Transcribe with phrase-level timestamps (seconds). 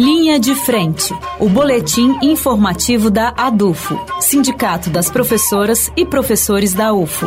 [0.00, 7.26] Linha de Frente, o boletim informativo da ADUFO, Sindicato das Professoras e Professores da UFO.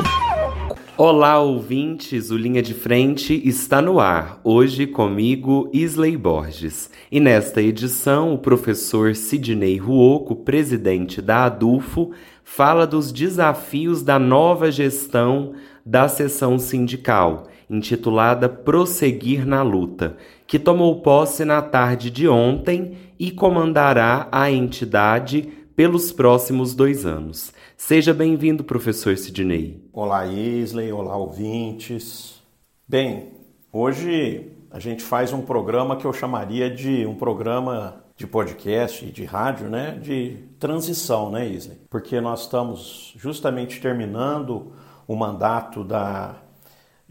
[0.97, 2.31] Olá, ouvintes!
[2.31, 6.89] O Linha de Frente está no ar, hoje comigo, Isley Borges.
[7.11, 12.09] E nesta edição, o professor Sidney Ruoco, presidente da ADUFO,
[12.43, 15.53] fala dos desafios da nova gestão
[15.85, 20.15] da sessão sindical, intitulada Prosseguir na Luta,
[20.45, 25.41] que tomou posse na tarde de ontem e comandará a entidade
[25.75, 27.51] pelos próximos dois anos.
[27.75, 29.83] Seja bem-vindo, professor Sidney.
[29.91, 30.91] Olá, Isley.
[30.91, 32.41] Olá, ouvintes.
[32.87, 33.31] Bem,
[33.71, 39.11] hoje a gente faz um programa que eu chamaria de um programa de podcast e
[39.11, 41.79] de rádio, né, de transição, né, Isley?
[41.89, 44.71] Porque nós estamos justamente terminando
[45.07, 46.35] o mandato da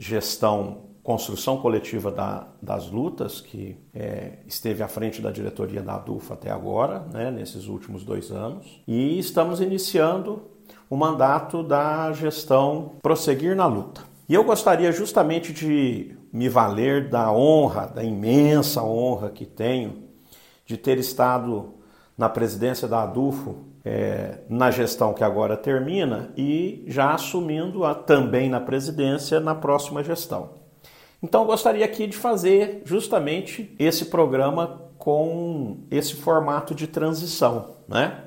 [0.03, 6.35] gestão construção coletiva da, das lutas, que é, esteve à frente da diretoria da ADUFA
[6.35, 10.43] até agora, né, nesses últimos dois anos, e estamos iniciando
[10.89, 14.03] o mandato da gestão Prosseguir na Luta.
[14.29, 20.05] E eu gostaria justamente de me valer da honra, da imensa honra que tenho
[20.65, 21.75] de ter estado
[22.17, 28.49] na presidência da ADUFO é, na gestão que agora termina e já assumindo a, também
[28.49, 30.51] na presidência na próxima gestão.
[31.23, 38.25] Então, eu gostaria aqui de fazer justamente esse programa com esse formato de transição, né?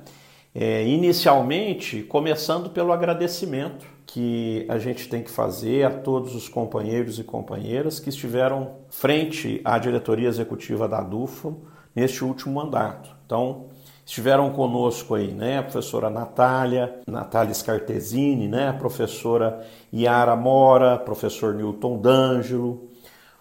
[0.54, 7.20] É, inicialmente, começando pelo agradecimento que a gente tem que fazer a todos os companheiros
[7.20, 11.62] e companheiras que estiveram frente à diretoria executiva da DUFO
[11.96, 13.10] neste último mandato.
[13.26, 13.68] Então,
[14.06, 21.56] estiveram conosco aí, né, a professora Natália, Natália Scartesini, né, a professora Yara Mora, professor
[21.56, 22.90] Newton D'Angelo,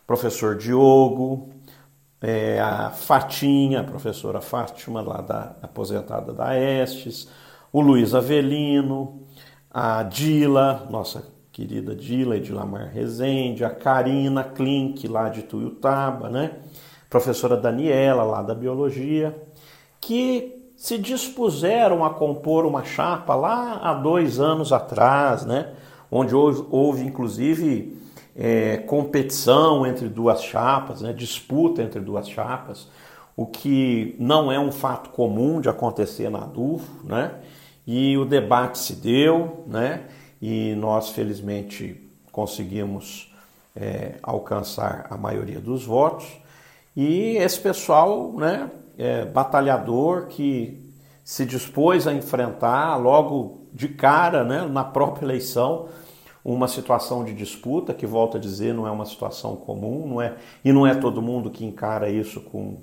[0.07, 1.51] professor Diogo,
[2.21, 7.29] é, a Fatinha, a professora Fátima, lá da aposentada da Estes,
[7.71, 9.27] o Luiz Avelino,
[9.71, 16.53] a Dila, nossa querida Dila Edilamar Rezende, a Karina Klink, lá de Tuiutaba, né?
[17.15, 19.41] Professora Daniela, lá da Biologia,
[20.01, 25.75] que se dispuseram a compor uma chapa lá há dois anos atrás, né?
[26.11, 27.97] onde houve, houve inclusive
[28.35, 31.13] é, competição entre duas chapas, né?
[31.13, 32.89] disputa entre duas chapas,
[33.37, 37.31] o que não é um fato comum de acontecer na ADUFO, né?
[37.87, 40.03] e o debate se deu, né?
[40.43, 41.97] e nós felizmente
[42.33, 43.33] conseguimos
[43.77, 46.43] é, alcançar a maioria dos votos,
[46.97, 50.81] e esse pessoal né, é, batalhador que
[51.25, 55.89] se dispôs a enfrentar logo de cara, né, na própria eleição,
[56.45, 60.37] uma situação de disputa, que volto a dizer, não é uma situação comum, não é,
[60.65, 62.77] e não é todo mundo que encara isso com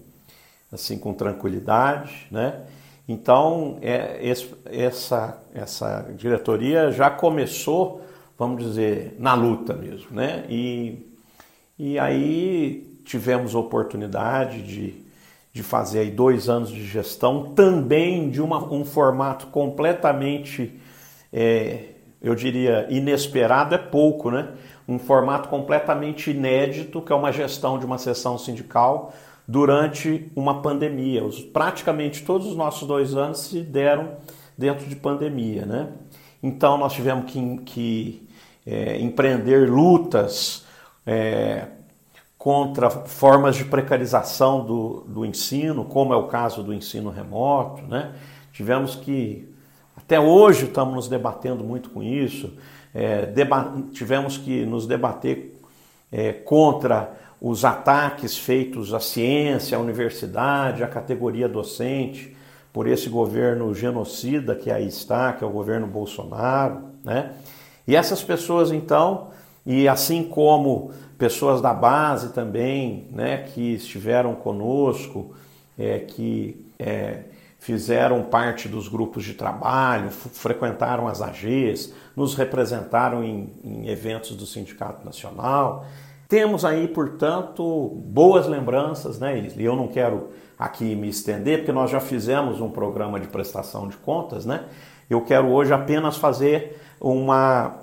[0.72, 2.62] assim com tranquilidade, né?
[3.08, 8.02] Então, é, esse, essa, essa diretoria já começou,
[8.40, 10.46] vamos dizer, na luta mesmo, né?
[10.50, 11.12] E,
[11.78, 14.94] e aí tivemos oportunidade de,
[15.54, 20.80] de fazer aí dois anos de gestão, também de uma, um formato completamente,
[21.32, 21.86] é,
[22.22, 24.50] eu diria, inesperado, é pouco, né?
[24.88, 29.14] Um formato completamente inédito, que é uma gestão de uma sessão sindical
[29.48, 31.24] durante uma pandemia.
[31.24, 34.18] Os, praticamente todos os nossos dois anos se deram
[34.58, 35.90] dentro de pandemia, né?
[36.42, 38.28] Então nós tivemos que, que
[38.66, 40.66] é, empreender lutas
[41.06, 41.68] é,
[42.42, 47.84] contra formas de precarização do, do ensino, como é o caso do ensino remoto.
[47.84, 48.16] Né?
[48.52, 49.48] Tivemos que,
[49.96, 52.52] até hoje, estamos nos debatendo muito com isso,
[52.96, 53.32] é,
[53.94, 55.56] tivemos que nos debater
[56.12, 62.36] é, contra os ataques feitos à ciência, à universidade, à categoria docente,
[62.74, 66.86] por esse governo genocida que aí está, que é o governo Bolsonaro.
[67.04, 67.34] Né?
[67.88, 69.28] E essas pessoas, então,
[69.64, 75.36] e assim como pessoas da base também, né, que estiveram conosco,
[75.78, 77.26] é, que é,
[77.60, 84.48] fizeram parte dos grupos de trabalho, frequentaram as AGs, nos representaram em, em eventos do
[84.48, 85.86] Sindicato Nacional.
[86.28, 89.64] Temos aí, portanto, boas lembranças, né, Isli?
[89.64, 93.98] Eu não quero aqui me estender, porque nós já fizemos um programa de prestação de
[93.98, 94.64] contas, né?
[95.08, 97.76] Eu quero hoje apenas fazer uma,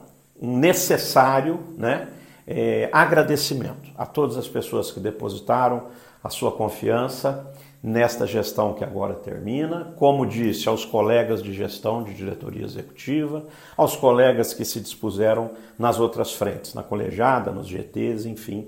[0.43, 2.09] um necessário, né?
[2.51, 5.89] É, agradecimento a todas as pessoas que depositaram
[6.25, 7.53] a sua confiança
[7.83, 13.45] nesta gestão que agora termina, como disse, aos colegas de gestão de diretoria executiva,
[13.77, 18.67] aos colegas que se dispuseram nas outras frentes, na colegiada, nos GTs, enfim,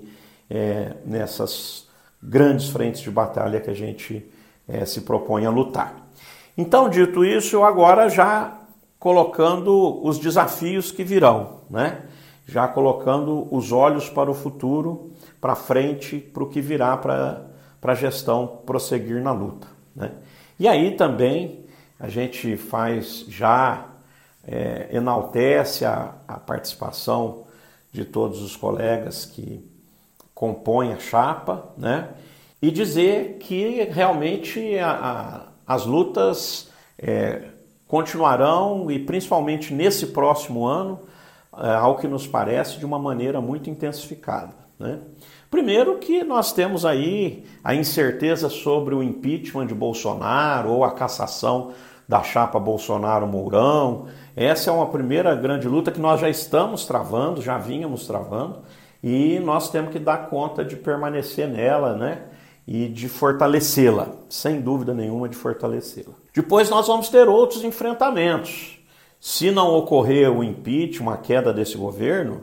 [0.49, 1.87] é, nessas
[2.21, 4.23] grandes frentes de batalha que a gente
[4.67, 6.07] é, se propõe a lutar.
[6.55, 8.59] Então, dito isso, agora já
[8.99, 12.03] colocando os desafios que virão, né?
[12.51, 17.45] Já colocando os olhos para o futuro, para frente, para o que virá para
[17.81, 19.67] a gestão prosseguir na luta.
[19.95, 20.11] Né?
[20.59, 21.65] E aí também
[21.97, 23.85] a gente faz já,
[24.45, 27.45] é, enaltece a, a participação
[27.89, 29.65] de todos os colegas que
[30.35, 32.09] compõem a chapa, né?
[32.61, 34.91] e dizer que realmente a,
[35.67, 36.69] a, as lutas
[36.99, 37.43] é,
[37.87, 40.99] continuarão e principalmente nesse próximo ano,
[41.51, 44.53] ao que nos parece, de uma maneira muito intensificada.
[44.79, 44.99] Né?
[45.49, 51.71] Primeiro que nós temos aí a incerteza sobre o impeachment de Bolsonaro ou a cassação
[52.07, 54.07] da chapa Bolsonaro-Mourão.
[54.35, 58.59] Essa é uma primeira grande luta que nós já estamos travando, já vínhamos travando,
[59.03, 62.23] e nós temos que dar conta de permanecer nela, né?
[62.67, 66.13] E de fortalecê-la, sem dúvida nenhuma de fortalecê-la.
[66.33, 68.80] Depois nós vamos ter outros enfrentamentos.
[69.21, 72.41] Se não ocorrer o impeachment, a queda desse governo,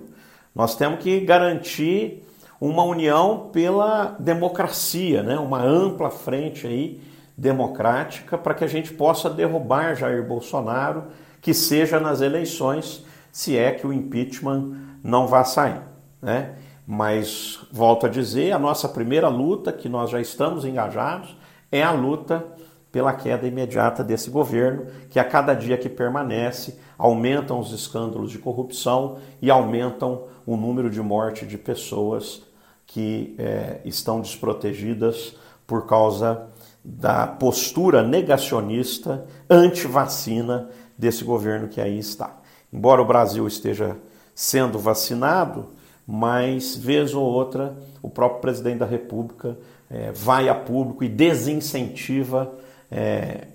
[0.54, 2.24] nós temos que garantir
[2.60, 5.36] uma união pela democracia, né?
[5.36, 7.00] uma ampla frente aí
[7.36, 11.06] democrática para que a gente possa derrubar Jair Bolsonaro,
[11.40, 15.80] que seja nas eleições, se é que o impeachment não vá sair.
[16.22, 16.54] Né?
[16.86, 21.36] Mas, volto a dizer, a nossa primeira luta, que nós já estamos engajados,
[21.72, 22.44] é a luta
[22.90, 28.38] pela queda imediata desse governo, que a cada dia que permanece aumentam os escândalos de
[28.38, 32.42] corrupção e aumentam o número de morte de pessoas
[32.86, 35.36] que é, estão desprotegidas
[35.66, 36.48] por causa
[36.82, 42.38] da postura negacionista anti-vacina desse governo que aí está.
[42.72, 43.96] Embora o Brasil esteja
[44.34, 45.66] sendo vacinado,
[46.06, 49.58] mas vez ou outra o próprio presidente da República
[49.90, 52.50] é, vai a público e desincentiva
[52.90, 53.48] é,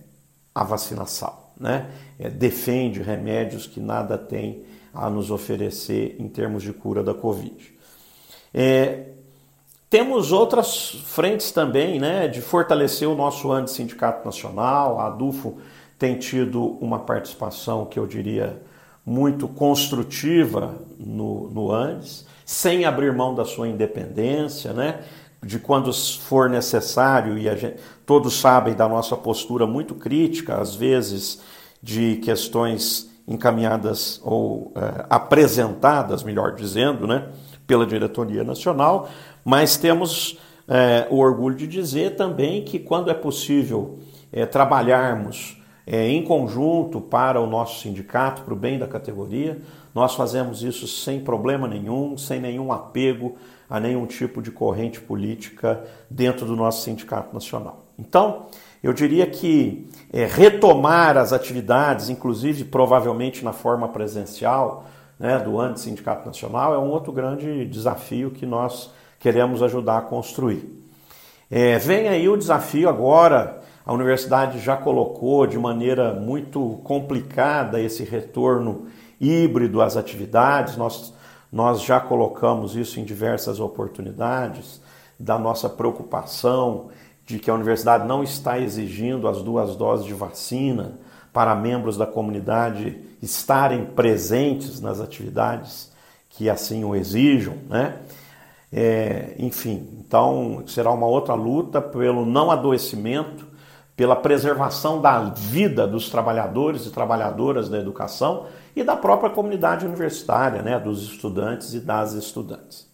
[0.53, 1.89] a vacinação, né?
[2.19, 4.63] É, defende remédios que nada tem
[4.93, 7.73] a nos oferecer em termos de cura da Covid.
[8.53, 9.07] É,
[9.89, 14.99] temos outras frentes também, né, de fortalecer o nosso anti-sindicato nacional.
[14.99, 15.57] A ADUFO
[15.97, 18.61] tem tido uma participação que eu diria
[19.05, 25.03] muito construtiva no, no Andes, sem abrir mão da sua independência, né?
[25.43, 27.75] De quando for necessário, e gente,
[28.05, 31.41] todos sabem da nossa postura muito crítica, às vezes,
[31.81, 37.29] de questões encaminhadas ou é, apresentadas, melhor dizendo, né,
[37.65, 39.09] pela diretoria nacional,
[39.43, 40.37] mas temos
[40.67, 43.99] é, o orgulho de dizer também que, quando é possível
[44.31, 49.61] é, trabalharmos é, em conjunto para o nosso sindicato, para o bem da categoria,
[49.93, 53.35] nós fazemos isso sem problema nenhum, sem nenhum apego
[53.69, 57.85] a nenhum tipo de corrente política dentro do nosso sindicato nacional.
[57.97, 58.47] Então,
[58.81, 64.85] eu diria que é, retomar as atividades, inclusive provavelmente na forma presencial
[65.17, 70.83] né, do Anti-Sindicato Nacional, é um outro grande desafio que nós queremos ajudar a construir.
[71.49, 78.03] É, vem aí o desafio agora, a universidade já colocou de maneira muito complicada esse
[78.03, 78.87] retorno
[79.19, 81.13] híbrido às atividades, nós,
[81.51, 84.81] nós já colocamos isso em diversas oportunidades,
[85.19, 86.89] da nossa preocupação
[87.25, 90.99] de que a universidade não está exigindo as duas doses de vacina
[91.31, 95.91] para membros da comunidade estarem presentes nas atividades
[96.29, 97.99] que assim o exijam, né?
[98.71, 103.45] É, enfim, então será uma outra luta pelo não adoecimento,
[103.95, 110.61] pela preservação da vida dos trabalhadores e trabalhadoras da educação e da própria comunidade universitária,
[110.61, 112.87] né, dos estudantes e das estudantes.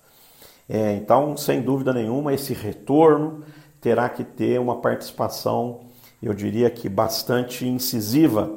[0.67, 3.43] É, então, sem dúvida nenhuma, esse retorno
[3.81, 5.79] terá que ter uma participação,
[6.21, 8.51] eu diria que bastante incisiva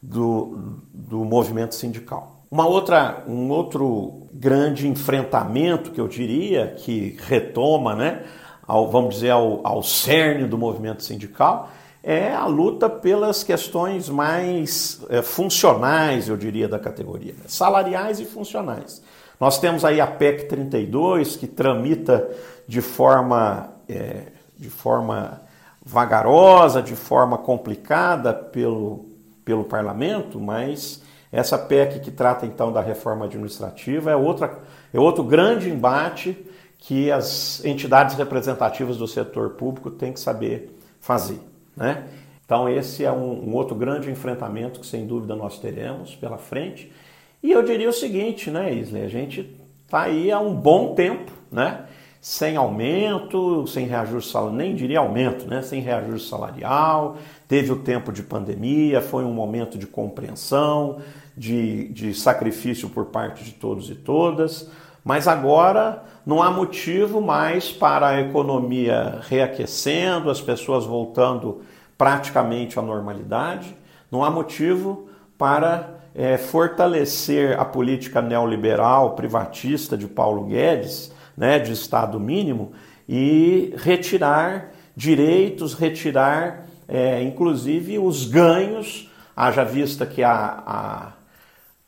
[0.00, 2.44] do, do movimento sindical.
[2.50, 8.24] Uma outra, um outro grande enfrentamento que eu diria que retoma, né,
[8.70, 11.70] ao, vamos dizer, ao, ao cerne do movimento sindical,
[12.04, 19.02] é a luta pelas questões mais é, funcionais, eu diria, da categoria, salariais e funcionais.
[19.40, 22.30] Nós temos aí a PEC 32, que tramita
[22.68, 25.42] de forma, é, de forma
[25.84, 29.06] vagarosa, de forma complicada pelo,
[29.44, 34.60] pelo parlamento, mas essa PEC que trata então da reforma administrativa é, outra,
[34.94, 36.46] é outro grande embate
[36.80, 41.38] que as entidades representativas do setor público têm que saber fazer.
[41.76, 42.04] Né?
[42.44, 46.90] Então, esse é um, um, outro grande enfrentamento que, sem dúvida, nós teremos pela frente.
[47.42, 49.04] E eu diria o seguinte, né, Isley?
[49.04, 51.84] A gente está aí há um bom tempo, né?
[52.20, 55.62] sem aumento, sem reajuste salarial, nem diria aumento, né?
[55.62, 57.16] sem reajuste salarial,
[57.48, 61.00] teve o tempo de pandemia, foi um momento de compreensão,
[61.36, 64.70] de, de sacrifício por parte de todos e todas,
[65.04, 71.62] mas agora não há motivo mais para a economia reaquecendo, as pessoas voltando
[71.96, 73.76] praticamente à normalidade,
[74.10, 81.72] não há motivo para é, fortalecer a política neoliberal privatista de Paulo Guedes né, de
[81.72, 82.72] Estado mínimo
[83.08, 91.12] e retirar direitos, retirar é, inclusive os ganhos, haja vista que a, a,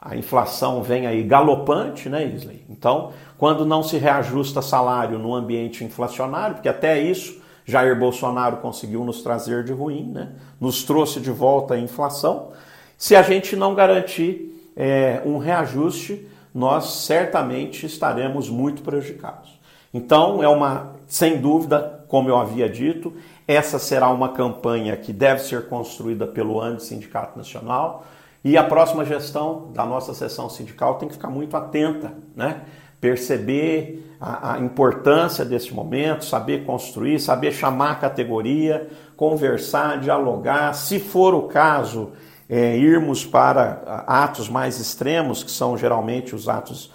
[0.02, 2.64] a, inflação vem aí galopante, né, Isley?
[2.68, 9.04] Então, quando não se reajusta salário no ambiente inflacionário, porque até isso Jair Bolsonaro conseguiu
[9.04, 10.32] nos trazer de ruim, né?
[10.61, 12.50] nos trouxe de volta a inflação.
[12.99, 19.61] Se a gente não garantir é, um reajuste, nós certamente estaremos muito prejudicados.
[19.94, 23.12] Então, é uma, sem dúvida, como eu havia dito,
[23.47, 28.04] essa será uma campanha que deve ser construída pelo ANDE Sindicato Nacional
[28.45, 32.63] e a próxima gestão da nossa sessão sindical tem que ficar muito atenta, né?
[33.01, 41.01] perceber a, a importância desse momento, saber construir, saber chamar a categoria, conversar, dialogar, se
[41.01, 42.13] for o caso,
[42.49, 46.93] é, irmos para atos mais extremos, que são geralmente os atos,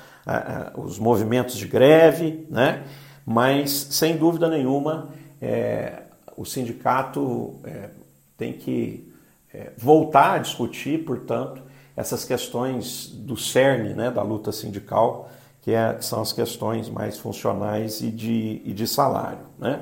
[0.75, 2.83] os movimentos de greve, né?
[3.25, 5.09] mas sem dúvida nenhuma
[5.41, 6.03] é,
[6.35, 7.89] o sindicato é,
[8.37, 9.11] tem que
[9.77, 11.61] voltar a discutir, portanto,
[11.95, 15.29] essas questões do cerne né, da luta sindical,
[15.61, 19.45] que, é, são as questões mais funcionais e de, e de salário.
[19.57, 19.81] Né?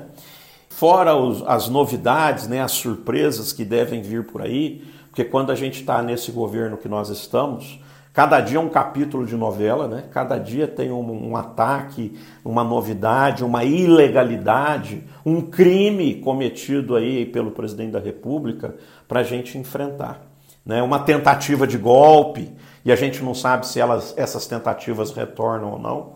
[0.68, 5.54] Fora os, as novidades, né, as surpresas que devem vir por aí, porque quando a
[5.54, 7.78] gente está nesse governo que nós estamos,
[8.16, 10.04] cada dia é um capítulo de novela, né?
[10.10, 17.50] cada dia tem um, um ataque, uma novidade, uma ilegalidade, um crime cometido aí pelo
[17.50, 18.74] presidente da República
[19.06, 20.22] para a gente enfrentar.
[20.64, 20.82] Né?
[20.82, 22.50] Uma tentativa de golpe,
[22.82, 26.14] e a gente não sabe se elas, essas tentativas retornam ou não.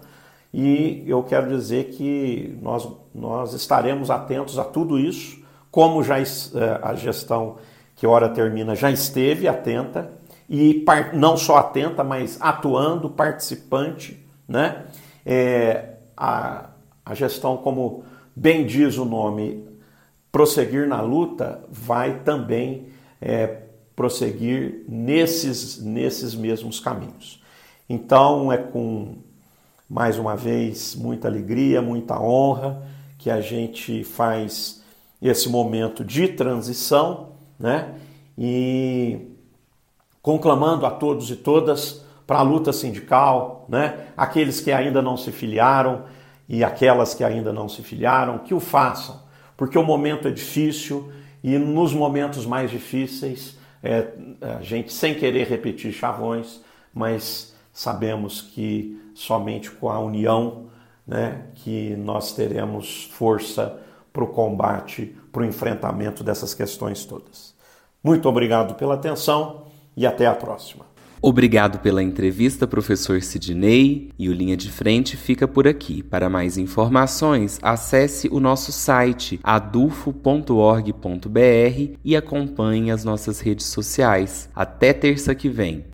[0.55, 5.39] E eu quero dizer que nós, nós estaremos atentos a tudo isso,
[5.71, 6.25] como já eh,
[6.81, 7.57] a gestão
[7.95, 10.19] que hora termina já esteve atenta
[10.51, 14.87] e não só atenta, mas atuando, participante, né?
[15.25, 16.71] É, a,
[17.07, 18.05] a gestão, como
[18.35, 19.65] bem diz o nome,
[20.33, 22.89] prosseguir na luta, vai também
[23.21, 23.59] é,
[23.95, 27.41] prosseguir nesses, nesses mesmos caminhos.
[27.89, 29.19] Então é com,
[29.89, 32.83] mais uma vez, muita alegria, muita honra
[33.17, 34.83] que a gente faz
[35.23, 37.31] esse momento de transição
[37.61, 37.95] né?
[38.39, 39.19] E
[40.23, 44.07] conclamando a todos e todas para a luta sindical, né?
[44.17, 46.05] Aqueles que ainda não se filiaram
[46.49, 49.21] e aquelas que ainda não se filiaram, que o façam,
[49.57, 51.13] porque o momento é difícil
[51.43, 54.09] e nos momentos mais difíceis, é,
[54.59, 56.61] a gente sem querer repetir chavões,
[56.93, 60.67] mas sabemos que somente com a união,
[61.07, 63.81] né, que nós teremos força
[64.13, 67.55] para o combate, para o enfrentamento dessas questões todas.
[68.03, 70.91] Muito obrigado pela atenção e até a próxima.
[71.23, 74.11] Obrigado pela entrevista, professor Sidney.
[74.19, 76.03] E o Linha de Frente fica por aqui.
[76.03, 80.91] Para mais informações, acesse o nosso site adufo.org.br
[82.03, 84.49] e acompanhe as nossas redes sociais.
[84.55, 85.85] Até terça que vem.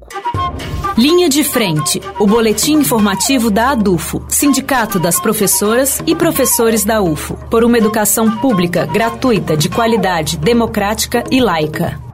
[0.97, 7.37] Linha de Frente, o boletim informativo da ADUFO, Sindicato das Professoras e Professores da UFO,
[7.51, 12.06] por uma educação pública, gratuita, de qualidade, democrática e laica.